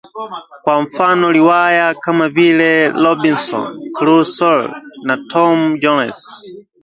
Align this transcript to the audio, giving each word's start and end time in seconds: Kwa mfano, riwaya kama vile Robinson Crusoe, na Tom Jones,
Kwa 0.63 0.81
mfano, 0.83 1.25
riwaya 1.37 1.87
kama 2.03 2.29
vile 2.29 2.69
Robinson 3.03 3.65
Crusoe, 3.95 4.67
na 5.07 5.15
Tom 5.31 5.77
Jones, 5.81 6.19